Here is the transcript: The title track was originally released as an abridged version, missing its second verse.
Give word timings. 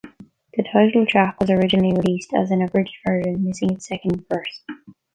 The 0.57 0.63
title 0.63 1.05
track 1.05 1.39
was 1.39 1.51
originally 1.51 1.93
released 1.95 2.33
as 2.33 2.49
an 2.49 2.63
abridged 2.63 2.95
version, 3.05 3.43
missing 3.45 3.73
its 3.73 3.87
second 3.87 4.25
verse. 4.33 4.63